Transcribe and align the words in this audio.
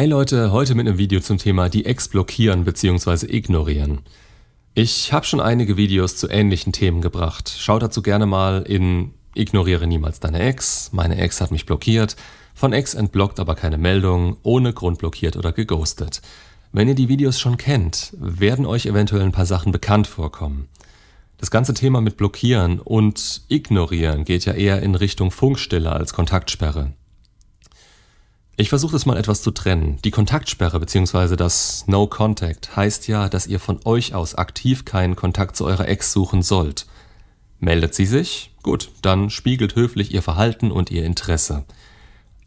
Hey 0.00 0.08
Leute, 0.08 0.50
heute 0.50 0.74
mit 0.74 0.88
einem 0.88 0.96
Video 0.96 1.20
zum 1.20 1.36
Thema 1.36 1.68
die 1.68 1.84
Ex 1.84 2.08
blockieren 2.08 2.64
bzw. 2.64 3.26
ignorieren. 3.36 3.98
Ich 4.72 5.12
habe 5.12 5.26
schon 5.26 5.42
einige 5.42 5.76
Videos 5.76 6.16
zu 6.16 6.26
ähnlichen 6.30 6.72
Themen 6.72 7.02
gebracht. 7.02 7.54
Schaut 7.54 7.82
dazu 7.82 8.00
gerne 8.00 8.24
mal 8.24 8.62
in 8.62 9.12
Ignoriere 9.34 9.86
niemals 9.86 10.18
deine 10.18 10.40
Ex, 10.40 10.88
meine 10.94 11.18
Ex 11.18 11.42
hat 11.42 11.50
mich 11.50 11.66
blockiert, 11.66 12.16
von 12.54 12.72
Ex 12.72 12.94
entblockt 12.94 13.38
aber 13.40 13.54
keine 13.54 13.76
Meldung, 13.76 14.38
ohne 14.42 14.72
Grund 14.72 14.96
blockiert 14.96 15.36
oder 15.36 15.52
geghostet. 15.52 16.22
Wenn 16.72 16.88
ihr 16.88 16.94
die 16.94 17.10
Videos 17.10 17.38
schon 17.38 17.58
kennt, 17.58 18.14
werden 18.18 18.64
euch 18.64 18.86
eventuell 18.86 19.24
ein 19.24 19.32
paar 19.32 19.44
Sachen 19.44 19.70
bekannt 19.70 20.06
vorkommen. 20.06 20.68
Das 21.36 21.50
ganze 21.50 21.74
Thema 21.74 22.00
mit 22.00 22.16
Blockieren 22.16 22.80
und 22.80 23.42
Ignorieren 23.48 24.24
geht 24.24 24.46
ja 24.46 24.54
eher 24.54 24.80
in 24.80 24.94
Richtung 24.94 25.30
Funkstille 25.30 25.92
als 25.92 26.14
Kontaktsperre. 26.14 26.94
Ich 28.56 28.68
versuche 28.68 28.96
es 28.96 29.06
mal 29.06 29.16
etwas 29.16 29.42
zu 29.42 29.50
trennen. 29.50 29.98
Die 30.04 30.10
Kontaktsperre 30.10 30.78
bzw. 30.80 31.36
das 31.36 31.84
No 31.86 32.06
Contact 32.06 32.76
heißt 32.76 33.08
ja, 33.08 33.28
dass 33.28 33.46
ihr 33.46 33.58
von 33.58 33.80
euch 33.84 34.14
aus 34.14 34.34
aktiv 34.34 34.84
keinen 34.84 35.16
Kontakt 35.16 35.56
zu 35.56 35.64
eurer 35.64 35.88
Ex 35.88 36.12
suchen 36.12 36.42
sollt. 36.42 36.86
Meldet 37.58 37.94
sie 37.94 38.06
sich? 38.06 38.52
Gut, 38.62 38.90
dann 39.02 39.30
spiegelt 39.30 39.76
höflich 39.76 40.12
ihr 40.12 40.22
Verhalten 40.22 40.70
und 40.70 40.90
ihr 40.90 41.04
Interesse. 41.04 41.64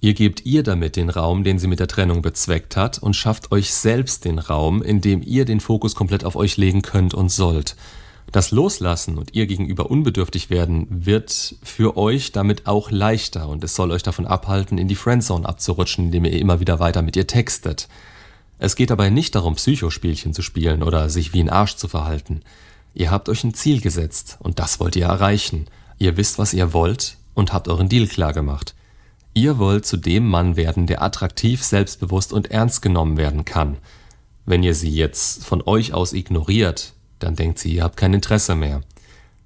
Ihr 0.01 0.13
gebt 0.13 0.45
ihr 0.45 0.63
damit 0.63 0.97
den 0.97 1.09
Raum, 1.09 1.43
den 1.43 1.59
sie 1.59 1.67
mit 1.67 1.79
der 1.79 1.87
Trennung 1.87 2.21
bezweckt 2.21 2.75
hat 2.75 2.99
und 2.99 3.15
schafft 3.15 3.51
euch 3.51 3.73
selbst 3.73 4.25
den 4.25 4.37
Raum, 4.37 4.83
in 4.83 4.99
dem 4.99 5.21
ihr 5.21 5.45
den 5.45 5.61
Fokus 5.61 5.95
komplett 5.95 6.25
auf 6.25 6.35
euch 6.35 6.57
legen 6.57 6.81
könnt 6.81 7.13
und 7.13 7.29
sollt. 7.29 7.75
Das 8.31 8.51
Loslassen 8.51 9.17
und 9.17 9.35
ihr 9.35 9.45
gegenüber 9.45 9.91
unbedürftig 9.91 10.49
werden 10.49 10.87
wird 10.89 11.55
für 11.61 11.97
euch 11.97 12.31
damit 12.31 12.65
auch 12.65 12.89
leichter 12.89 13.47
und 13.47 13.63
es 13.63 13.75
soll 13.75 13.91
euch 13.91 14.03
davon 14.03 14.25
abhalten, 14.25 14.77
in 14.77 14.87
die 14.87 14.95
Friendzone 14.95 15.47
abzurutschen, 15.47 16.05
indem 16.05 16.25
ihr 16.25 16.39
immer 16.39 16.59
wieder 16.59 16.79
weiter 16.79 17.01
mit 17.01 17.15
ihr 17.15 17.27
textet. 17.27 17.87
Es 18.57 18.75
geht 18.75 18.89
dabei 18.89 19.09
nicht 19.09 19.35
darum, 19.35 19.55
Psychospielchen 19.55 20.33
zu 20.33 20.41
spielen 20.41 20.83
oder 20.83 21.09
sich 21.09 21.33
wie 21.33 21.41
ein 21.41 21.49
Arsch 21.49 21.75
zu 21.75 21.87
verhalten. 21.87 22.41
Ihr 22.93 23.11
habt 23.11 23.29
euch 23.29 23.43
ein 23.43 23.53
Ziel 23.53 23.81
gesetzt 23.81 24.37
und 24.39 24.57
das 24.59 24.79
wollt 24.79 24.95
ihr 24.95 25.05
erreichen. 25.05 25.67
Ihr 25.99 26.17
wisst, 26.17 26.39
was 26.39 26.53
ihr 26.53 26.73
wollt 26.73 27.17
und 27.33 27.53
habt 27.53 27.67
euren 27.67 27.89
Deal 27.89 28.07
klar 28.07 28.33
gemacht. 28.33 28.73
Ihr 29.33 29.57
wollt 29.57 29.85
zu 29.85 29.97
dem 29.97 30.27
Mann 30.27 30.55
werden, 30.55 30.85
der 30.85 31.01
attraktiv, 31.01 31.63
selbstbewusst 31.63 32.31
und 32.31 32.51
ernst 32.51 32.81
genommen 32.81 33.17
werden 33.17 33.45
kann. 33.45 33.77
Wenn 34.45 34.63
ihr 34.63 34.75
sie 34.75 34.91
jetzt 34.91 35.45
von 35.45 35.63
euch 35.65 35.93
aus 35.93 36.13
ignoriert, 36.13 36.93
dann 37.23 37.35
denkt 37.35 37.59
sie, 37.59 37.75
ihr 37.75 37.83
habt 37.83 37.97
kein 37.97 38.13
Interesse 38.13 38.55
mehr. 38.55 38.81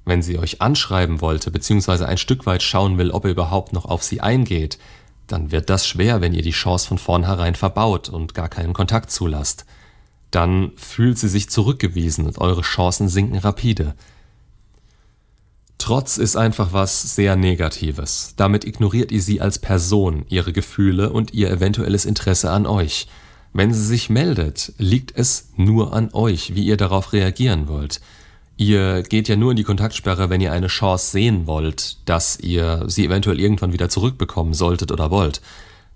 Wenn 0.05 0.21
sie 0.21 0.37
euch 0.37 0.61
anschreiben 0.61 1.21
wollte, 1.21 1.51
beziehungsweise 1.51 2.07
ein 2.07 2.17
Stück 2.17 2.45
weit 2.45 2.63
schauen 2.63 2.97
will, 2.97 3.11
ob 3.11 3.25
ihr 3.25 3.31
überhaupt 3.31 3.73
noch 3.73 3.85
auf 3.85 4.03
sie 4.03 4.21
eingeht, 4.21 4.77
dann 5.27 5.51
wird 5.51 5.69
das 5.69 5.85
schwer, 5.85 6.21
wenn 6.21 6.33
ihr 6.33 6.41
die 6.41 6.51
Chance 6.51 6.87
von 6.87 6.97
vornherein 6.97 7.55
verbaut 7.55 8.09
und 8.09 8.33
gar 8.33 8.47
keinen 8.47 8.73
Kontakt 8.73 9.11
zulasst. 9.11 9.65
Dann 10.31 10.71
fühlt 10.75 11.17
sie 11.17 11.27
sich 11.27 11.49
zurückgewiesen 11.49 12.25
und 12.25 12.37
eure 12.39 12.61
Chancen 12.61 13.09
sinken 13.09 13.37
rapide. 13.37 13.95
Trotz 15.77 16.17
ist 16.17 16.35
einfach 16.35 16.73
was 16.73 17.15
sehr 17.15 17.35
Negatives. 17.35 18.33
Damit 18.35 18.65
ignoriert 18.65 19.11
ihr 19.11 19.21
sie 19.21 19.41
als 19.41 19.59
Person, 19.59 20.25
ihre 20.27 20.53
Gefühle 20.53 21.11
und 21.11 21.33
ihr 21.33 21.51
eventuelles 21.51 22.05
Interesse 22.05 22.51
an 22.51 22.65
euch. 22.65 23.07
Wenn 23.53 23.73
sie 23.73 23.83
sich 23.83 24.09
meldet, 24.09 24.73
liegt 24.77 25.11
es 25.15 25.49
nur 25.55 25.93
an 25.93 26.09
euch, 26.13 26.55
wie 26.55 26.65
ihr 26.65 26.77
darauf 26.77 27.13
reagieren 27.13 27.67
wollt. 27.67 28.01
Ihr 28.57 29.03
geht 29.03 29.27
ja 29.27 29.35
nur 29.35 29.51
in 29.51 29.57
die 29.57 29.63
Kontaktsperre, 29.63 30.29
wenn 30.29 30.41
ihr 30.41 30.51
eine 30.51 30.67
Chance 30.67 31.11
sehen 31.11 31.45
wollt, 31.45 31.97
dass 32.05 32.39
ihr 32.39 32.83
sie 32.87 33.05
eventuell 33.05 33.39
irgendwann 33.39 33.73
wieder 33.73 33.89
zurückbekommen 33.89 34.53
solltet 34.53 34.91
oder 34.91 35.11
wollt. 35.11 35.41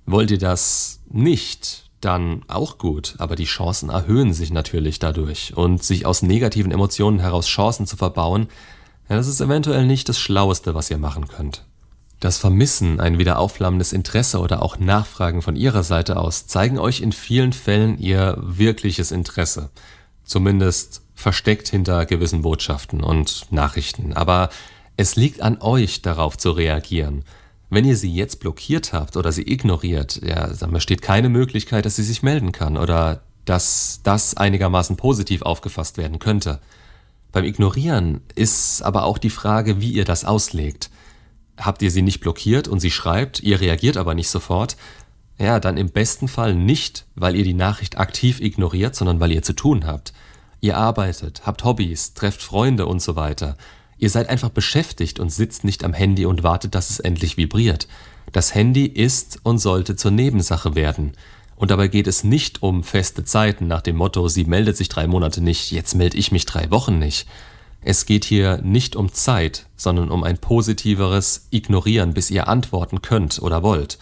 Wollt 0.06 0.32
ihr 0.32 0.38
das 0.38 1.00
nicht, 1.10 1.90
dann 2.02 2.44
auch 2.48 2.78
gut, 2.78 3.16
aber 3.18 3.36
die 3.36 3.46
Chancen 3.46 3.90
erhöhen 3.90 4.34
sich 4.34 4.52
natürlich 4.52 5.00
dadurch 5.00 5.56
und 5.56 5.84
sich 5.84 6.06
aus 6.06 6.22
negativen 6.22 6.72
Emotionen 6.72 7.20
heraus 7.20 7.48
Chancen 7.48 7.86
zu 7.88 7.98
verbauen, 7.98 8.48
ja, 9.10 9.16
das 9.18 9.28
ist 9.28 9.42
eventuell 9.42 9.86
nicht 9.86 10.08
das 10.10 10.20
Schlaueste, 10.20 10.74
was 10.74 10.90
ihr 10.90 10.98
machen 10.98 11.28
könnt. 11.28 11.66
Das 12.22 12.38
Vermissen, 12.38 13.00
ein 13.00 13.18
wieder 13.18 13.40
aufflammendes 13.40 13.94
Interesse 13.94 14.38
oder 14.42 14.62
auch 14.62 14.78
Nachfragen 14.78 15.42
von 15.42 15.56
ihrer 15.56 15.82
Seite 15.82 16.18
aus 16.18 16.46
zeigen 16.46 16.78
euch 16.78 17.02
in 17.02 17.14
vielen 17.14 17.52
Fällen 17.52 17.98
ihr 17.98 18.38
wirkliches 18.38 19.12
Interesse. 19.12 19.72
Zumindest 20.24 21.02
versteckt 21.16 21.68
hinter 21.68 22.06
gewissen 22.06 22.44
Botschaften 22.44 23.02
und 23.02 23.52
Nachrichten. 23.52 24.14
Aber 24.14 24.50
es 24.98 25.16
liegt 25.16 25.42
an 25.42 25.62
euch, 25.62 26.04
darauf 26.04 26.38
zu 26.38 26.52
reagieren. 26.52 27.26
Wenn 27.72 27.86
ihr 27.86 27.98
sie 27.98 28.14
jetzt 28.14 28.40
blockiert 28.40 28.94
habt 28.94 29.18
oder 29.18 29.32
sie 29.32 29.52
ignoriert, 29.52 30.22
ja, 30.24 30.46
dann 30.46 30.72
besteht 30.72 31.02
keine 31.02 31.28
Möglichkeit, 31.28 31.86
dass 31.88 31.96
sie 31.96 32.04
sich 32.04 32.22
melden 32.22 32.52
kann 32.52 32.78
oder 32.78 33.24
dass 33.46 34.02
das 34.04 34.38
einigermaßen 34.38 34.96
positiv 34.96 35.42
aufgefasst 35.42 35.98
werden 35.98 36.20
könnte. 36.20 36.60
Beim 37.32 37.46
Ignorieren 37.46 38.22
ist 38.36 38.84
aber 38.84 39.06
auch 39.06 39.18
die 39.18 39.32
Frage, 39.32 39.82
wie 39.82 39.92
ihr 39.92 40.06
das 40.06 40.24
auslegt. 40.24 40.92
Habt 41.62 41.82
ihr 41.82 41.92
sie 41.92 42.02
nicht 42.02 42.20
blockiert 42.20 42.68
und 42.68 42.80
sie 42.80 42.92
schreibt, 42.92 43.42
ihr 43.42 43.62
reagiert 43.62 43.96
aber 43.96 44.16
nicht 44.16 44.30
sofort, 44.30 44.78
ja, 45.38 45.60
dann 45.60 45.78
im 45.78 45.90
besten 45.90 46.28
Fall 46.28 46.54
nicht, 46.56 47.06
weil 47.16 47.36
ihr 47.36 47.44
die 47.44 47.54
Nachricht 47.54 47.98
aktiv 47.98 48.42
ignoriert, 48.42 48.96
sondern 48.96 49.20
weil 49.20 49.32
ihr 49.32 49.44
zu 49.44 49.54
tun 49.54 49.86
habt. 49.86 50.14
Ihr 50.60 50.78
arbeitet, 50.78 51.42
habt 51.46 51.64
Hobbys, 51.64 52.14
trefft 52.14 52.42
Freunde 52.42 52.86
und 52.86 53.02
so 53.02 53.16
weiter. 53.16 53.58
Ihr 53.98 54.10
seid 54.10 54.30
einfach 54.30 54.50
beschäftigt 54.50 55.20
und 55.20 55.32
sitzt 55.32 55.64
nicht 55.64 55.84
am 55.84 55.94
Handy 55.94 56.26
und 56.26 56.44
wartet, 56.44 56.76
dass 56.76 56.90
es 56.90 57.00
endlich 57.00 57.38
vibriert. 57.38 57.88
Das 58.32 58.56
Handy 58.56 58.86
ist 58.86 59.40
und 59.44 59.60
sollte 59.60 59.96
zur 59.96 60.12
Nebensache 60.12 60.76
werden. 60.76 61.14
Und 61.56 61.70
dabei 61.70 61.88
geht 61.88 62.08
es 62.08 62.24
nicht 62.24 62.64
um 62.64 62.84
feste 62.84 63.24
Zeiten 63.24 63.68
nach 63.68 63.82
dem 63.82 63.96
Motto, 63.96 64.28
sie 64.28 64.46
meldet 64.46 64.78
sich 64.78 64.90
drei 64.90 65.06
Monate 65.06 65.42
nicht, 65.42 65.72
jetzt 65.72 65.94
melde 65.94 66.18
ich 66.18 66.32
mich 66.32 66.48
drei 66.48 66.72
Wochen 66.72 66.98
nicht. 66.98 67.28
Es 67.84 68.06
geht 68.06 68.26
hier 68.26 68.58
nicht 68.62 68.96
um 68.96 69.12
Zeit, 69.12 69.66
sondern 69.76 70.12
um 70.12 70.24
ein 70.24 70.38
positiveres 70.38 71.48
Ignorieren, 71.50 72.14
bis 72.14 72.30
ihr 72.30 72.48
antworten 72.48 73.02
könnt 73.02 73.42
oder 73.42 73.64
wollt. 73.64 73.98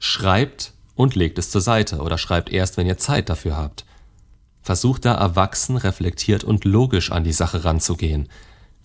Schreibt 0.00 0.72
und 0.96 1.14
legt 1.14 1.38
es 1.38 1.50
zur 1.50 1.60
Seite 1.60 2.00
oder 2.00 2.18
schreibt 2.18 2.50
erst, 2.50 2.76
wenn 2.76 2.88
ihr 2.88 2.98
Zeit 2.98 3.28
dafür 3.28 3.56
habt. 3.56 3.84
Versucht 4.60 5.04
da 5.04 5.14
erwachsen, 5.14 5.76
reflektiert 5.76 6.42
und 6.42 6.64
logisch 6.64 7.12
an 7.12 7.22
die 7.22 7.32
Sache 7.32 7.64
ranzugehen. 7.64 8.28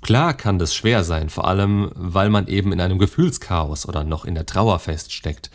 Klar 0.02 0.36
kann 0.36 0.59
das 0.59 0.76
schwer 0.76 1.03
sein, 1.03 1.30
vor 1.30 1.47
allem 1.47 1.92
weil 1.96 2.30
man 2.30 2.47
eben 2.47 2.72
in 2.72 2.81
einem 2.81 3.00
Gefühlschaos 3.00 3.88
oder 3.88 4.03
noch 4.03 4.26
in 4.26 4.36
der 4.36 4.46
Trauer 4.46 4.78
feststeckt. 4.78 5.50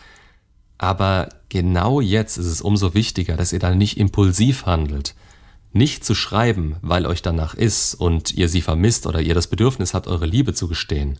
Aber 0.79 1.29
genau 1.49 2.01
jetzt 2.01 2.37
ist 2.37 2.47
es 2.47 2.61
umso 2.61 2.95
wichtiger, 2.95 3.37
dass 3.37 3.53
ihr 3.53 3.61
da 3.61 3.73
nicht 3.77 3.97
impulsiv 3.97 4.67
handelt– 4.67 5.15
nicht 5.73 6.05
zu 6.05 6.15
schreiben, 6.15 6.77
weil 6.83 7.07
euch 7.07 7.23
danach 7.23 7.55
ist 7.55 7.95
und 7.95 8.35
ihr 8.35 8.49
sie 8.49 8.61
vermisst 8.61 9.07
oder 9.07 9.21
ihr 9.21 9.35
das 9.35 9.47
Bedürfnis 9.47 9.95
habt, 9.95 10.07
eure 10.07 10.27
Liebe 10.27 10.55
zu 10.55 10.69
gestehen. 10.69 11.19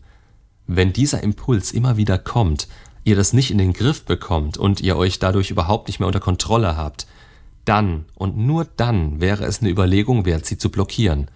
Wenn 0.67 0.93
dieser 0.93 1.23
Impuls 1.23 1.71
immer 1.71 1.97
wieder 1.97 2.17
kommt, 2.17 2.67
ihr 3.03 3.15
das 3.15 3.33
nicht 3.33 3.51
in 3.51 3.57
den 3.57 3.73
Griff 3.73 4.05
bekommt 4.05 4.57
und 4.57 4.81
ihr 4.81 4.95
euch 4.95 5.19
dadurch 5.19 5.51
überhaupt 5.51 5.87
nicht 5.87 5.99
mehr 5.99 6.07
unter 6.07 6.19
Kontrolle 6.19 6.77
habt, 6.77 7.07
dann 7.65 8.05
und 8.15 8.37
nur 8.37 8.65
dann 8.77 9.21
wäre 9.21 9.45
es 9.45 9.61
eine 9.61 9.69
Überlegung 9.69 10.25
wert, 10.25 10.45
sie 10.45 10.57
zu 10.57 10.69
blockieren. 10.69 11.29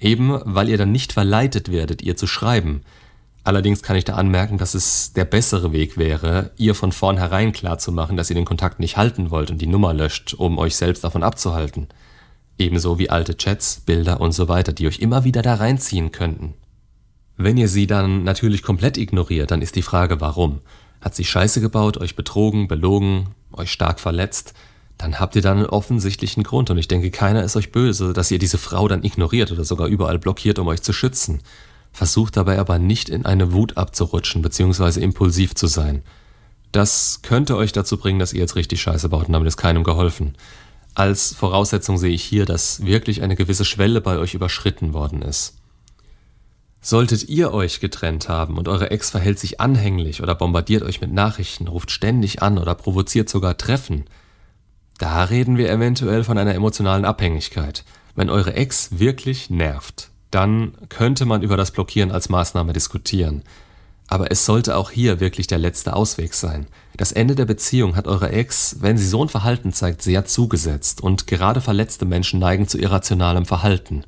Eben 0.00 0.40
weil 0.44 0.68
ihr 0.68 0.78
dann 0.78 0.92
nicht 0.92 1.12
verleitet 1.12 1.70
werdet, 1.70 2.02
ihr 2.02 2.16
zu 2.16 2.26
schreiben. 2.26 2.82
Allerdings 3.44 3.82
kann 3.82 3.96
ich 3.96 4.04
da 4.04 4.14
anmerken, 4.14 4.58
dass 4.58 4.74
es 4.74 5.12
der 5.12 5.24
bessere 5.24 5.72
Weg 5.72 5.96
wäre, 5.96 6.52
ihr 6.56 6.74
von 6.74 6.92
vornherein 6.92 7.52
klarzumachen, 7.52 8.16
dass 8.16 8.30
ihr 8.30 8.36
den 8.36 8.44
Kontakt 8.44 8.78
nicht 8.78 8.96
halten 8.96 9.30
wollt 9.30 9.50
und 9.50 9.58
die 9.60 9.66
Nummer 9.66 9.92
löscht, 9.92 10.34
um 10.34 10.58
euch 10.58 10.76
selbst 10.76 11.02
davon 11.02 11.22
abzuhalten. 11.22 11.88
Ebenso 12.58 12.98
wie 12.98 13.10
alte 13.10 13.36
Chats, 13.36 13.80
Bilder 13.86 14.20
und 14.20 14.32
so 14.32 14.48
weiter, 14.48 14.72
die 14.72 14.86
euch 14.86 15.00
immer 15.00 15.24
wieder 15.24 15.42
da 15.42 15.54
reinziehen 15.54 16.12
könnten. 16.12 16.54
Wenn 17.36 17.56
ihr 17.56 17.68
sie 17.68 17.86
dann 17.86 18.24
natürlich 18.24 18.62
komplett 18.62 18.96
ignoriert, 18.96 19.50
dann 19.50 19.62
ist 19.62 19.76
die 19.76 19.82
Frage, 19.82 20.20
warum? 20.20 20.60
Hat 21.00 21.16
sie 21.16 21.24
Scheiße 21.24 21.60
gebaut, 21.60 21.96
euch 21.96 22.14
betrogen, 22.14 22.68
belogen, 22.68 23.30
euch 23.52 23.72
stark 23.72 23.98
verletzt? 23.98 24.54
Dann 24.98 25.18
habt 25.18 25.34
ihr 25.34 25.42
dann 25.42 25.58
einen 25.58 25.66
offensichtlichen 25.66 26.44
Grund 26.44 26.70
und 26.70 26.78
ich 26.78 26.86
denke, 26.86 27.10
keiner 27.10 27.42
ist 27.42 27.56
euch 27.56 27.72
böse, 27.72 28.12
dass 28.12 28.30
ihr 28.30 28.38
diese 28.38 28.58
Frau 28.58 28.86
dann 28.86 29.02
ignoriert 29.02 29.50
oder 29.50 29.64
sogar 29.64 29.88
überall 29.88 30.18
blockiert, 30.18 30.60
um 30.60 30.68
euch 30.68 30.82
zu 30.82 30.92
schützen. 30.92 31.40
Versucht 31.92 32.36
dabei 32.36 32.58
aber 32.58 32.78
nicht 32.78 33.08
in 33.08 33.26
eine 33.26 33.52
Wut 33.52 33.76
abzurutschen 33.76 34.42
bzw. 34.42 35.00
impulsiv 35.00 35.54
zu 35.54 35.66
sein. 35.66 36.02
Das 36.70 37.20
könnte 37.22 37.56
euch 37.56 37.72
dazu 37.72 37.98
bringen, 37.98 38.18
dass 38.18 38.32
ihr 38.32 38.40
jetzt 38.40 38.56
richtig 38.56 38.80
Scheiße 38.80 39.08
baut 39.08 39.26
und 39.26 39.32
damit 39.32 39.48
ist 39.48 39.56
keinem 39.56 39.84
geholfen. 39.84 40.36
Als 40.94 41.34
Voraussetzung 41.34 41.98
sehe 41.98 42.12
ich 42.12 42.22
hier, 42.22 42.44
dass 42.44 42.84
wirklich 42.84 43.22
eine 43.22 43.36
gewisse 43.36 43.64
Schwelle 43.64 44.00
bei 44.00 44.18
euch 44.18 44.34
überschritten 44.34 44.92
worden 44.92 45.22
ist. 45.22 45.56
Solltet 46.80 47.28
ihr 47.28 47.52
euch 47.52 47.80
getrennt 47.80 48.28
haben 48.28 48.58
und 48.58 48.68
eure 48.68 48.90
Ex 48.90 49.10
verhält 49.10 49.38
sich 49.38 49.60
anhänglich 49.60 50.22
oder 50.22 50.34
bombardiert 50.34 50.82
euch 50.82 51.00
mit 51.00 51.12
Nachrichten, 51.12 51.68
ruft 51.68 51.90
ständig 51.90 52.42
an 52.42 52.58
oder 52.58 52.74
provoziert 52.74 53.28
sogar 53.28 53.56
Treffen, 53.56 54.04
da 55.02 55.24
reden 55.24 55.56
wir 55.56 55.68
eventuell 55.68 56.22
von 56.22 56.38
einer 56.38 56.54
emotionalen 56.54 57.04
Abhängigkeit. 57.04 57.84
Wenn 58.14 58.30
eure 58.30 58.54
Ex 58.54 59.00
wirklich 59.00 59.50
nervt, 59.50 60.10
dann 60.30 60.74
könnte 60.88 61.24
man 61.24 61.42
über 61.42 61.56
das 61.56 61.72
Blockieren 61.72 62.12
als 62.12 62.28
Maßnahme 62.28 62.72
diskutieren. 62.72 63.42
Aber 64.12 64.30
es 64.30 64.44
sollte 64.44 64.76
auch 64.76 64.90
hier 64.90 65.20
wirklich 65.20 65.46
der 65.46 65.56
letzte 65.56 65.96
Ausweg 65.96 66.34
sein. 66.34 66.66
Das 66.98 67.12
Ende 67.12 67.34
der 67.34 67.46
Beziehung 67.46 67.96
hat 67.96 68.06
eure 68.06 68.30
Ex, 68.30 68.76
wenn 68.80 68.98
sie 68.98 69.06
so 69.06 69.24
ein 69.24 69.30
Verhalten 69.30 69.72
zeigt, 69.72 70.02
sehr 70.02 70.26
zugesetzt 70.26 71.00
und 71.00 71.26
gerade 71.26 71.62
verletzte 71.62 72.04
Menschen 72.04 72.38
neigen 72.38 72.68
zu 72.68 72.76
irrationalem 72.78 73.46
Verhalten. 73.46 74.04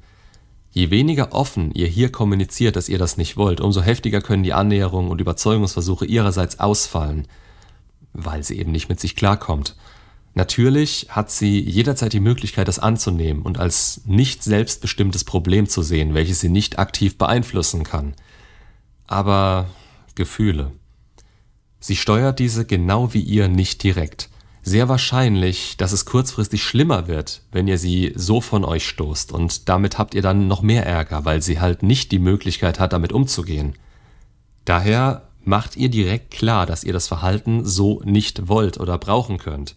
Je 0.73 0.91
weniger 0.91 1.33
offen 1.33 1.73
ihr 1.73 1.87
hier 1.87 2.13
kommuniziert, 2.13 2.77
dass 2.77 2.91
ihr 2.91 2.99
das 2.99 3.17
nicht 3.17 3.39
wollt, 3.39 3.63
umso 3.63 3.81
heftiger 3.81 4.21
können 4.21 4.43
die 4.43 4.53
Annäherungen 4.53 5.11
und 5.11 5.23
Überzeugungsversuche 5.23 6.05
ihrerseits 6.05 6.61
ausfallen, 6.61 7.27
weil 8.13 8.45
sie 8.45 8.59
eben 8.59 8.73
nicht 8.73 8.91
mit 8.91 9.01
sich 9.01 9.17
klarkommt. 9.17 9.75
Natürlich 10.35 11.07
hat 11.09 11.31
sie 11.31 11.61
jederzeit 11.61 12.13
die 12.13 12.21
Möglichkeit, 12.21 12.69
das 12.69 12.79
anzunehmen 12.79 13.41
und 13.41 13.59
als 13.59 14.03
nicht 14.05 14.43
selbstbestimmtes 14.43 15.25
Problem 15.25 15.67
zu 15.67 15.81
sehen, 15.81 16.13
welches 16.13 16.41
sie 16.41 16.51
nicht 16.51 16.79
aktiv 16.79 17.17
beeinflussen 17.17 17.85
kann. 17.85 18.13
Aber 19.07 19.67
Gefühle. 20.15 20.73
Sie 21.81 21.97
steuert 21.97 22.39
diese 22.39 22.65
genau 22.65 23.13
wie 23.13 23.21
ihr 23.21 23.49
nicht 23.49 23.83
direkt. 23.83 24.31
Sehr 24.63 24.89
wahrscheinlich, 24.89 25.77
dass 25.77 25.93
es 25.93 26.07
kurzfristig 26.07 26.65
schlimmer 26.65 27.07
wird, 27.07 27.43
wenn 27.53 27.69
ihr 27.69 27.77
sie 27.77 28.15
so 28.17 28.41
von 28.41 28.65
euch 28.65 28.89
stoßt 28.89 29.31
und 29.33 29.69
damit 29.69 29.99
habt 29.99 30.15
ihr 30.15 30.23
dann 30.23 30.49
noch 30.49 30.63
mehr 30.63 30.87
Ärger, 30.87 31.27
weil 31.27 31.43
sie 31.43 31.61
halt 31.61 31.83
nicht 31.83 32.13
die 32.13 32.19
Möglichkeit 32.19 32.81
hat, 32.81 32.95
damit 32.95 33.13
umzugehen. 33.13 33.75
Daher 34.65 35.29
macht 35.43 35.77
ihr 35.77 35.91
direkt 35.91 36.31
klar, 36.31 36.65
dass 36.65 36.85
ihr 36.85 36.95
das 36.95 37.09
Verhalten 37.09 37.67
so 37.67 38.01
nicht 38.05 38.49
wollt 38.49 38.81
oder 38.81 38.97
brauchen 38.97 39.37
könnt. 39.37 39.75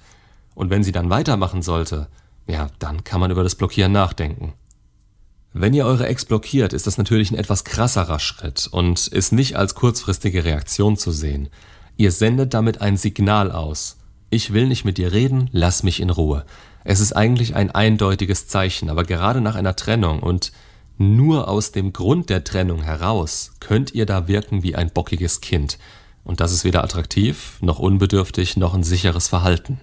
Und 0.56 0.70
wenn 0.70 0.84
sie 0.84 0.94
dann 0.94 1.10
weitermachen 1.10 1.62
sollte, 1.62 2.08
ja, 2.48 2.70
dann 2.80 3.04
kann 3.04 3.20
man 3.20 3.32
über 3.32 3.44
das 3.44 3.56
Blockieren 3.56 3.92
nachdenken. 3.92 4.54
Wenn 5.60 5.74
ihr 5.74 5.88
eure 5.88 6.06
Ex 6.06 6.26
blockiert, 6.26 6.72
ist 6.72 6.86
das 6.86 7.00
natürlich 7.00 7.32
ein 7.32 7.38
etwas 7.38 7.64
krasserer 7.64 8.20
Schritt 8.20 8.70
und 8.70 9.08
ist 9.08 9.32
nicht 9.32 9.56
als 9.56 9.74
kurzfristige 9.74 10.46
Reaktion 10.46 10.98
zu 10.98 11.12
sehen. 11.12 11.50
Ihr 11.96 12.12
sendet 12.12 12.54
damit 12.54 12.82
ein 12.82 12.96
Signal 12.96 13.52
aus. 13.52 13.98
Ich 14.30 14.54
will 14.54 14.68
nicht 14.68 14.86
mit 14.86 15.00
dir 15.00 15.14
reden, 15.14 15.50
lass 15.52 15.82
mich 15.82 16.00
in 16.00 16.12
Ruhe. 16.12 16.46
Es 16.84 17.00
ist 17.00 17.14
eigentlich 17.14 17.56
ein 17.56 17.72
eindeutiges 17.72 18.48
Zeichen, 18.48 18.88
aber 18.92 19.04
gerade 19.04 19.42
nach 19.42 19.56
einer 19.56 19.76
Trennung 19.76 20.22
und 20.22 20.52
nur 21.00 21.48
aus 21.48 21.72
dem 21.72 21.92
Grund 21.92 22.30
der 22.30 22.44
Trennung 22.44 22.84
heraus 22.84 23.54
könnt 23.60 23.96
ihr 23.96 24.06
da 24.06 24.28
wirken 24.28 24.62
wie 24.62 24.76
ein 24.76 24.92
bockiges 24.92 25.42
Kind. 25.42 25.80
Und 26.24 26.40
das 26.40 26.52
ist 26.52 26.66
weder 26.66 26.84
attraktiv, 26.84 27.58
noch 27.62 27.80
unbedürftig, 27.80 28.58
noch 28.58 28.76
ein 28.76 28.84
sicheres 28.84 29.28
Verhalten. 29.28 29.80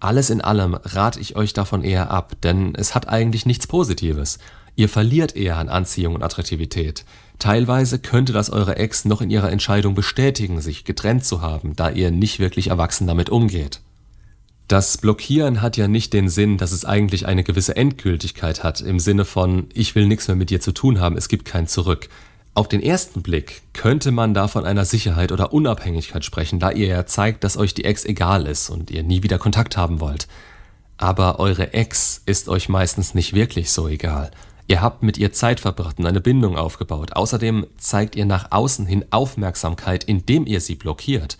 Alles 0.00 0.30
in 0.30 0.40
allem 0.40 0.74
rate 0.74 1.20
ich 1.20 1.36
euch 1.36 1.52
davon 1.52 1.84
eher 1.84 2.10
ab, 2.10 2.32
denn 2.42 2.74
es 2.74 2.94
hat 2.94 3.06
eigentlich 3.06 3.44
nichts 3.44 3.66
Positives. 3.66 4.38
Ihr 4.76 4.88
verliert 4.88 5.36
eher 5.36 5.56
an 5.56 5.68
Anziehung 5.68 6.14
und 6.14 6.22
Attraktivität. 6.22 7.04
Teilweise 7.38 7.98
könnte 7.98 8.32
das 8.32 8.50
eure 8.50 8.76
Ex 8.76 9.04
noch 9.04 9.20
in 9.20 9.30
ihrer 9.30 9.50
Entscheidung 9.50 9.94
bestätigen, 9.94 10.60
sich 10.60 10.84
getrennt 10.84 11.24
zu 11.24 11.42
haben, 11.42 11.76
da 11.76 11.90
ihr 11.90 12.10
nicht 12.10 12.38
wirklich 12.38 12.68
erwachsen 12.68 13.06
damit 13.06 13.30
umgeht. 13.30 13.80
Das 14.66 14.96
Blockieren 14.96 15.60
hat 15.60 15.76
ja 15.76 15.88
nicht 15.88 16.12
den 16.12 16.28
Sinn, 16.28 16.56
dass 16.56 16.72
es 16.72 16.84
eigentlich 16.84 17.26
eine 17.26 17.44
gewisse 17.44 17.76
Endgültigkeit 17.76 18.64
hat, 18.64 18.80
im 18.80 18.98
Sinne 18.98 19.24
von 19.24 19.66
ich 19.74 19.94
will 19.94 20.06
nichts 20.06 20.26
mehr 20.26 20.36
mit 20.36 20.50
dir 20.50 20.60
zu 20.60 20.72
tun 20.72 21.00
haben, 21.00 21.16
es 21.16 21.28
gibt 21.28 21.44
kein 21.44 21.66
Zurück. 21.66 22.08
Auf 22.54 22.68
den 22.68 22.82
ersten 22.82 23.20
Blick 23.22 23.62
könnte 23.72 24.10
man 24.10 24.32
da 24.32 24.48
von 24.48 24.64
einer 24.64 24.84
Sicherheit 24.84 25.32
oder 25.32 25.52
Unabhängigkeit 25.52 26.24
sprechen, 26.24 26.60
da 26.60 26.70
ihr 26.70 26.86
ja 26.86 27.04
zeigt, 27.04 27.44
dass 27.44 27.56
euch 27.56 27.74
die 27.74 27.84
Ex 27.84 28.04
egal 28.04 28.46
ist 28.46 28.70
und 28.70 28.90
ihr 28.90 29.02
nie 29.02 29.22
wieder 29.22 29.38
Kontakt 29.38 29.76
haben 29.76 30.00
wollt. 30.00 30.28
Aber 30.96 31.40
eure 31.40 31.74
Ex 31.74 32.22
ist 32.24 32.48
euch 32.48 32.68
meistens 32.68 33.12
nicht 33.12 33.34
wirklich 33.34 33.70
so 33.70 33.88
egal. 33.88 34.30
Ihr 34.66 34.80
habt 34.80 35.02
mit 35.02 35.18
ihr 35.18 35.32
Zeit 35.32 35.60
verbracht 35.60 35.98
und 35.98 36.06
eine 36.06 36.20
Bindung 36.20 36.56
aufgebaut. 36.56 37.12
Außerdem 37.12 37.66
zeigt 37.76 38.16
ihr 38.16 38.24
nach 38.24 38.50
außen 38.50 38.86
hin 38.86 39.04
Aufmerksamkeit, 39.10 40.04
indem 40.04 40.46
ihr 40.46 40.60
sie 40.60 40.74
blockiert. 40.74 41.36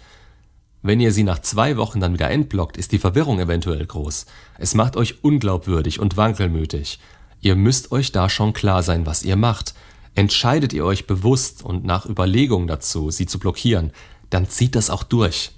Wenn 0.82 1.00
ihr 1.00 1.12
sie 1.12 1.22
nach 1.22 1.38
zwei 1.38 1.78
Wochen 1.78 2.00
dann 2.00 2.12
wieder 2.12 2.30
entblockt, 2.30 2.76
ist 2.76 2.92
die 2.92 2.98
Verwirrung 2.98 3.40
eventuell 3.40 3.86
groß. 3.86 4.26
Es 4.58 4.74
macht 4.74 4.96
euch 4.96 5.24
unglaubwürdig 5.24 5.98
und 5.98 6.18
wankelmütig. 6.18 7.00
Ihr 7.40 7.56
müsst 7.56 7.90
euch 7.92 8.12
da 8.12 8.28
schon 8.28 8.52
klar 8.52 8.82
sein, 8.82 9.06
was 9.06 9.22
ihr 9.22 9.36
macht. 9.36 9.74
Entscheidet 10.14 10.74
ihr 10.74 10.84
euch 10.84 11.06
bewusst 11.06 11.64
und 11.64 11.84
nach 11.84 12.04
Überlegung 12.04 12.66
dazu, 12.66 13.10
sie 13.10 13.24
zu 13.24 13.38
blockieren, 13.38 13.92
dann 14.28 14.48
zieht 14.48 14.74
das 14.74 14.90
auch 14.90 15.02
durch. 15.02 15.52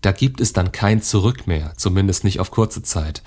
Da 0.00 0.12
gibt 0.12 0.40
es 0.40 0.54
dann 0.54 0.72
kein 0.72 1.02
Zurück 1.02 1.46
mehr, 1.46 1.74
zumindest 1.76 2.24
nicht 2.24 2.40
auf 2.40 2.50
kurze 2.50 2.82
Zeit. 2.82 3.22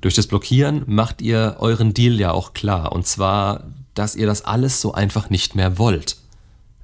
Durch 0.00 0.14
das 0.14 0.26
Blockieren 0.26 0.82
macht 0.86 1.20
ihr 1.22 1.56
euren 1.58 1.92
Deal 1.92 2.20
ja 2.20 2.32
auch 2.32 2.52
klar, 2.52 2.92
und 2.92 3.06
zwar, 3.06 3.64
dass 3.94 4.14
ihr 4.14 4.26
das 4.26 4.44
alles 4.44 4.80
so 4.80 4.92
einfach 4.92 5.30
nicht 5.30 5.54
mehr 5.54 5.78
wollt. 5.78 6.16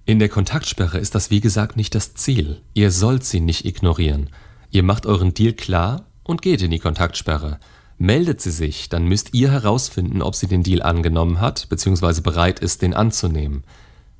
In 0.06 0.18
der 0.18 0.28
Kontaktsperre 0.28 0.98
ist 0.98 1.14
das 1.14 1.30
wie 1.30 1.40
gesagt 1.40 1.76
nicht 1.76 1.94
das 1.94 2.14
Ziel. 2.14 2.60
Ihr 2.74 2.90
sollt 2.90 3.24
sie 3.24 3.40
nicht 3.40 3.64
ignorieren. 3.64 4.28
Ihr 4.70 4.82
macht 4.82 5.06
euren 5.06 5.32
Deal 5.32 5.52
klar 5.52 6.04
und 6.24 6.42
geht 6.42 6.60
in 6.60 6.70
die 6.70 6.78
Kontaktsperre. 6.78 7.58
Meldet 7.96 8.40
sie 8.40 8.50
sich, 8.50 8.88
dann 8.88 9.06
müsst 9.06 9.32
ihr 9.32 9.50
herausfinden, 9.50 10.20
ob 10.20 10.34
sie 10.34 10.48
den 10.48 10.62
Deal 10.62 10.82
angenommen 10.82 11.40
hat 11.40 11.68
bzw. 11.68 12.20
bereit 12.20 12.58
ist, 12.58 12.82
den 12.82 12.92
anzunehmen. 12.92 13.62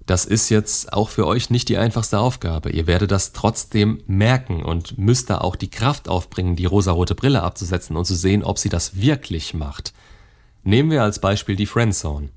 Das 0.06 0.26
ist 0.26 0.50
jetzt 0.50 0.92
auch 0.92 1.08
für 1.08 1.26
euch 1.26 1.48
nicht 1.48 1.68
die 1.70 1.78
einfachste 1.78 2.18
Aufgabe. 2.18 2.70
Ihr 2.70 2.86
werdet 2.86 3.10
das 3.10 3.32
trotzdem 3.32 4.02
merken 4.06 4.62
und 4.62 4.98
müsst 4.98 5.30
da 5.30 5.38
auch 5.38 5.56
die 5.56 5.70
Kraft 5.70 6.08
aufbringen, 6.08 6.56
die 6.56 6.66
rosarote 6.66 7.14
Brille 7.14 7.42
abzusetzen 7.42 7.96
und 7.96 8.04
zu 8.04 8.14
sehen, 8.14 8.44
ob 8.44 8.58
sie 8.58 8.68
das 8.68 9.00
wirklich 9.00 9.54
macht. 9.54 9.94
Nehmen 10.62 10.90
wir 10.90 11.02
als 11.02 11.20
Beispiel 11.20 11.56
die 11.56 11.66
Friendzone. 11.66 12.28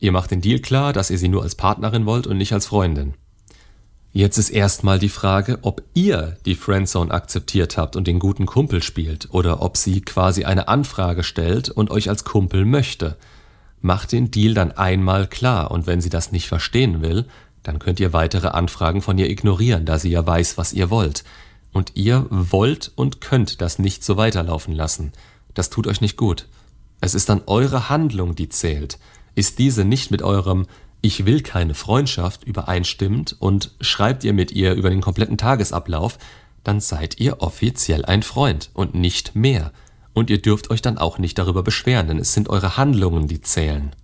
Ihr 0.00 0.12
macht 0.12 0.32
den 0.32 0.40
Deal 0.40 0.58
klar, 0.58 0.92
dass 0.92 1.10
ihr 1.10 1.18
sie 1.18 1.28
nur 1.28 1.42
als 1.42 1.54
Partnerin 1.54 2.06
wollt 2.06 2.26
und 2.26 2.38
nicht 2.38 2.52
als 2.52 2.66
Freundin. 2.66 3.14
Jetzt 4.12 4.38
ist 4.38 4.50
erstmal 4.50 4.98
die 4.98 5.08
Frage, 5.08 5.58
ob 5.62 5.82
ihr 5.94 6.38
die 6.44 6.54
Friendzone 6.54 7.10
akzeptiert 7.12 7.76
habt 7.76 7.96
und 7.96 8.06
den 8.06 8.18
guten 8.18 8.46
Kumpel 8.46 8.82
spielt 8.82 9.28
oder 9.30 9.62
ob 9.62 9.76
sie 9.76 10.00
quasi 10.00 10.44
eine 10.44 10.68
Anfrage 10.68 11.22
stellt 11.22 11.68
und 11.68 11.90
euch 11.90 12.08
als 12.08 12.24
Kumpel 12.24 12.64
möchte. 12.64 13.16
Macht 13.80 14.12
den 14.12 14.30
Deal 14.30 14.54
dann 14.54 14.72
einmal 14.72 15.26
klar 15.26 15.70
und 15.70 15.86
wenn 15.86 16.00
sie 16.00 16.10
das 16.10 16.32
nicht 16.32 16.48
verstehen 16.48 17.02
will, 17.02 17.26
dann 17.62 17.78
könnt 17.78 18.00
ihr 18.00 18.12
weitere 18.12 18.48
Anfragen 18.48 19.02
von 19.02 19.18
ihr 19.18 19.28
ignorieren, 19.28 19.84
da 19.84 19.98
sie 19.98 20.10
ja 20.10 20.24
weiß, 20.24 20.56
was 20.56 20.72
ihr 20.72 20.90
wollt. 20.90 21.24
Und 21.72 21.92
ihr 21.94 22.26
wollt 22.30 22.92
und 22.94 23.20
könnt 23.20 23.60
das 23.60 23.78
nicht 23.78 24.04
so 24.04 24.16
weiterlaufen 24.16 24.72
lassen. 24.72 25.12
Das 25.52 25.68
tut 25.68 25.86
euch 25.86 26.00
nicht 26.00 26.16
gut. 26.16 26.46
Es 27.00 27.14
ist 27.14 27.28
dann 27.28 27.42
eure 27.46 27.88
Handlung, 27.88 28.34
die 28.34 28.48
zählt. 28.48 28.98
Ist 29.34 29.58
diese 29.58 29.84
nicht 29.84 30.10
mit 30.10 30.22
eurem 30.22 30.66
Ich 31.02 31.26
will 31.26 31.42
keine 31.42 31.74
Freundschaft 31.74 32.44
übereinstimmend 32.44 33.36
und 33.38 33.72
schreibt 33.80 34.24
ihr 34.24 34.32
mit 34.32 34.52
ihr 34.52 34.74
über 34.74 34.88
den 34.90 35.00
kompletten 35.02 35.36
Tagesablauf, 35.36 36.18
dann 36.64 36.80
seid 36.80 37.20
ihr 37.20 37.42
offiziell 37.42 38.04
ein 38.04 38.22
Freund 38.22 38.70
und 38.74 38.94
nicht 38.94 39.34
mehr. 39.34 39.72
Und 40.16 40.30
ihr 40.30 40.40
dürft 40.40 40.70
euch 40.70 40.80
dann 40.80 40.96
auch 40.96 41.18
nicht 41.18 41.36
darüber 41.36 41.62
beschweren, 41.62 42.08
denn 42.08 42.18
es 42.18 42.32
sind 42.32 42.48
eure 42.48 42.78
Handlungen, 42.78 43.28
die 43.28 43.42
zählen. 43.42 43.94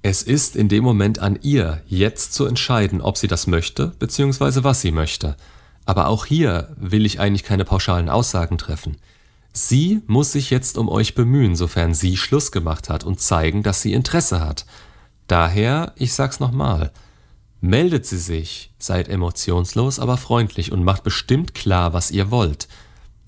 Es 0.00 0.22
ist 0.22 0.56
in 0.56 0.70
dem 0.70 0.82
Moment 0.82 1.18
an 1.18 1.38
ihr, 1.42 1.82
jetzt 1.86 2.32
zu 2.32 2.46
entscheiden, 2.46 3.02
ob 3.02 3.18
sie 3.18 3.26
das 3.26 3.46
möchte, 3.46 3.88
beziehungsweise 3.98 4.64
was 4.64 4.80
sie 4.80 4.90
möchte. 4.90 5.36
Aber 5.84 6.06
auch 6.06 6.24
hier 6.24 6.74
will 6.78 7.04
ich 7.04 7.20
eigentlich 7.20 7.44
keine 7.44 7.66
pauschalen 7.66 8.08
Aussagen 8.08 8.56
treffen. 8.56 8.96
Sie 9.52 10.00
muss 10.06 10.32
sich 10.32 10.48
jetzt 10.48 10.78
um 10.78 10.88
euch 10.88 11.14
bemühen, 11.14 11.56
sofern 11.56 11.92
sie 11.92 12.16
Schluss 12.16 12.50
gemacht 12.50 12.88
hat 12.88 13.04
und 13.04 13.20
zeigen, 13.20 13.62
dass 13.62 13.82
sie 13.82 13.92
Interesse 13.92 14.40
hat. 14.40 14.64
Daher, 15.26 15.92
ich 15.96 16.14
sag's 16.14 16.40
nochmal, 16.40 16.90
meldet 17.60 18.06
sie 18.06 18.16
sich, 18.16 18.72
seid 18.78 19.10
emotionslos, 19.10 19.98
aber 19.98 20.16
freundlich 20.16 20.72
und 20.72 20.84
macht 20.84 21.04
bestimmt 21.04 21.52
klar, 21.52 21.92
was 21.92 22.10
ihr 22.10 22.30
wollt. 22.30 22.66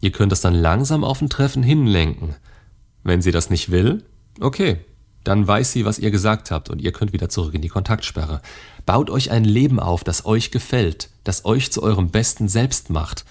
Ihr 0.04 0.12
könnt 0.12 0.32
es 0.32 0.42
dann 0.42 0.52
langsam 0.52 1.02
auf 1.02 1.22
ein 1.22 1.30
Treffen 1.30 1.62
hinlenken. 1.62 2.34
Wenn 3.04 3.22
sie 3.22 3.30
das 3.30 3.48
nicht 3.48 3.70
will, 3.70 4.04
okay, 4.38 4.76
dann 5.24 5.48
weiß 5.48 5.72
sie, 5.72 5.86
was 5.86 5.98
ihr 5.98 6.10
gesagt 6.10 6.50
habt 6.50 6.68
und 6.68 6.82
ihr 6.82 6.92
könnt 6.92 7.14
wieder 7.14 7.30
zurück 7.30 7.54
in 7.54 7.62
die 7.62 7.70
Kontaktsperre. 7.70 8.42
Baut 8.84 9.08
euch 9.08 9.30
ein 9.30 9.44
Leben 9.44 9.80
auf, 9.80 10.04
das 10.04 10.26
euch 10.26 10.50
gefällt, 10.50 11.08
das 11.24 11.46
euch 11.46 11.72
zu 11.72 11.82
eurem 11.82 12.10
besten 12.10 12.48
Selbst 12.48 12.90
macht. 12.90 13.24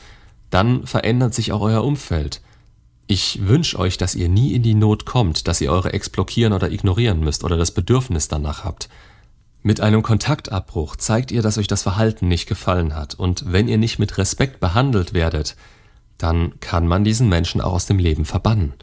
Dann 0.49 0.87
verändert 0.87 1.35
sich 1.35 1.51
auch 1.51 1.61
euer 1.61 1.83
Umfeld. 1.83 2.41
Ich 3.05 3.45
wünsche 3.45 3.77
euch, 3.77 3.99
dass 3.99 4.15
ihr 4.15 4.27
nie 4.27 4.55
in 4.55 4.63
die 4.63 4.73
Not 4.73 5.05
kommt, 5.05 5.47
dass 5.47 5.61
ihr 5.61 5.71
eure 5.71 5.93
Ex 5.93 6.09
blockieren 6.09 6.53
oder 6.53 6.71
ignorieren 6.71 7.19
müsst 7.19 7.43
oder 7.43 7.55
das 7.55 7.69
Bedürfnis 7.69 8.29
danach 8.29 8.63
habt. 8.63 8.89
Mit 9.61 9.79
einem 9.79 10.01
Kontaktabbruch 10.01 10.95
zeigt 10.95 11.31
ihr, 11.31 11.43
dass 11.43 11.59
euch 11.59 11.67
das 11.67 11.83
Verhalten 11.83 12.27
nicht 12.27 12.47
gefallen 12.49 12.95
hat 12.95 13.13
und 13.13 13.43
wenn 13.45 13.67
ihr 13.67 13.77
nicht 13.77 13.99
mit 13.99 14.17
Respekt 14.17 14.59
behandelt 14.59 15.13
werdet, 15.13 15.55
dann 16.17 16.59
kann 16.59 16.87
man 16.87 17.03
diesen 17.03 17.29
Menschen 17.29 17.61
auch 17.61 17.73
aus 17.73 17.85
dem 17.85 17.99
Leben 17.99 18.25
verbannen. 18.25 18.73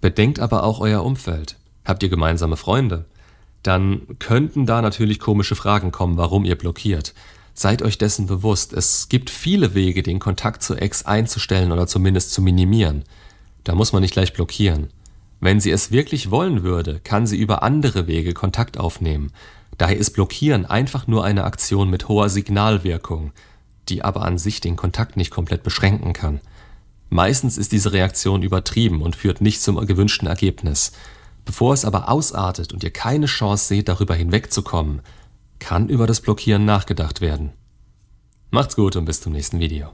Bedenkt 0.00 0.40
aber 0.40 0.64
auch 0.64 0.80
euer 0.80 1.04
Umfeld. 1.04 1.56
Habt 1.84 2.02
ihr 2.02 2.08
gemeinsame 2.08 2.56
Freunde? 2.56 3.06
Dann 3.62 4.02
könnten 4.18 4.66
da 4.66 4.82
natürlich 4.82 5.18
komische 5.18 5.56
Fragen 5.56 5.90
kommen, 5.90 6.16
warum 6.16 6.44
ihr 6.44 6.56
blockiert. 6.56 7.14
Seid 7.54 7.82
euch 7.82 7.98
dessen 7.98 8.26
bewusst, 8.26 8.72
es 8.72 9.08
gibt 9.08 9.30
viele 9.30 9.74
Wege, 9.74 10.02
den 10.02 10.20
Kontakt 10.20 10.62
zur 10.62 10.80
Ex 10.80 11.04
einzustellen 11.04 11.72
oder 11.72 11.88
zumindest 11.88 12.32
zu 12.32 12.40
minimieren. 12.40 13.02
Da 13.64 13.74
muss 13.74 13.92
man 13.92 14.02
nicht 14.02 14.12
gleich 14.12 14.32
blockieren. 14.32 14.88
Wenn 15.40 15.60
sie 15.60 15.70
es 15.70 15.90
wirklich 15.90 16.30
wollen 16.30 16.62
würde, 16.62 17.00
kann 17.00 17.26
sie 17.26 17.36
über 17.36 17.62
andere 17.62 18.06
Wege 18.06 18.32
Kontakt 18.32 18.78
aufnehmen. 18.78 19.32
Daher 19.76 19.96
ist 19.96 20.10
Blockieren 20.10 20.66
einfach 20.66 21.06
nur 21.06 21.24
eine 21.24 21.44
Aktion 21.44 21.90
mit 21.90 22.08
hoher 22.08 22.28
Signalwirkung, 22.28 23.32
die 23.88 24.02
aber 24.02 24.22
an 24.22 24.38
sich 24.38 24.60
den 24.60 24.74
Kontakt 24.76 25.16
nicht 25.16 25.30
komplett 25.30 25.62
beschränken 25.62 26.12
kann. 26.12 26.40
Meistens 27.10 27.56
ist 27.56 27.72
diese 27.72 27.92
Reaktion 27.92 28.42
übertrieben 28.42 29.02
und 29.02 29.16
führt 29.16 29.40
nicht 29.40 29.62
zum 29.62 29.84
gewünschten 29.86 30.28
Ergebnis. 30.28 30.92
Bevor 31.44 31.72
es 31.72 31.84
aber 31.84 32.10
ausartet 32.10 32.72
und 32.72 32.84
ihr 32.84 32.90
keine 32.90 33.26
Chance 33.26 33.66
seht, 33.66 33.88
darüber 33.88 34.14
hinwegzukommen, 34.14 35.00
kann 35.58 35.88
über 35.88 36.06
das 36.06 36.20
Blockieren 36.20 36.64
nachgedacht 36.64 37.20
werden. 37.20 37.52
Macht's 38.50 38.76
gut 38.76 38.96
und 38.96 39.06
bis 39.06 39.20
zum 39.20 39.32
nächsten 39.32 39.58
Video. 39.58 39.92